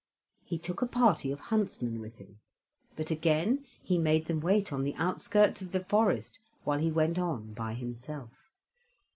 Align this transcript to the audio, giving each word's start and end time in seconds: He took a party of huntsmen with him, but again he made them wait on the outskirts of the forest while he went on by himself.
He 0.43 0.57
took 0.57 0.81
a 0.81 0.87
party 0.87 1.31
of 1.31 1.39
huntsmen 1.39 1.99
with 1.99 2.15
him, 2.17 2.39
but 2.95 3.11
again 3.11 3.65
he 3.83 3.99
made 3.99 4.25
them 4.25 4.39
wait 4.39 4.73
on 4.73 4.83
the 4.83 4.95
outskirts 4.95 5.61
of 5.61 5.73
the 5.73 5.83
forest 5.83 6.39
while 6.63 6.79
he 6.79 6.91
went 6.91 7.19
on 7.19 7.53
by 7.53 7.73
himself. 7.75 8.49